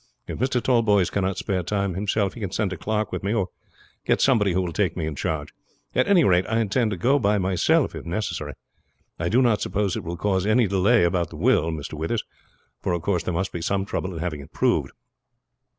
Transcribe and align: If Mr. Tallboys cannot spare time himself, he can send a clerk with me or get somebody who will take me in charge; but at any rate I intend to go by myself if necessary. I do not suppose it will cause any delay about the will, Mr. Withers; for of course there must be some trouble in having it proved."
If 0.25 0.39
Mr. 0.39 0.59
Tallboys 0.59 1.11
cannot 1.11 1.37
spare 1.37 1.61
time 1.61 1.93
himself, 1.93 2.33
he 2.33 2.39
can 2.39 2.49
send 2.49 2.73
a 2.73 2.77
clerk 2.77 3.11
with 3.11 3.21
me 3.23 3.33
or 3.35 3.49
get 4.03 4.19
somebody 4.19 4.51
who 4.53 4.61
will 4.63 4.73
take 4.73 4.97
me 4.97 5.05
in 5.05 5.15
charge; 5.15 5.53
but 5.93 5.99
at 5.99 6.07
any 6.07 6.23
rate 6.23 6.47
I 6.49 6.59
intend 6.59 6.89
to 6.89 6.97
go 6.97 7.19
by 7.19 7.37
myself 7.37 7.93
if 7.93 8.03
necessary. 8.03 8.53
I 9.19 9.29
do 9.29 9.43
not 9.43 9.61
suppose 9.61 9.95
it 9.95 10.03
will 10.03 10.17
cause 10.17 10.47
any 10.47 10.65
delay 10.65 11.03
about 11.03 11.29
the 11.29 11.35
will, 11.35 11.69
Mr. 11.69 11.93
Withers; 11.93 12.23
for 12.81 12.93
of 12.93 13.03
course 13.03 13.21
there 13.21 13.31
must 13.35 13.51
be 13.51 13.61
some 13.61 13.85
trouble 13.85 14.13
in 14.15 14.17
having 14.21 14.41
it 14.41 14.51
proved." 14.51 14.91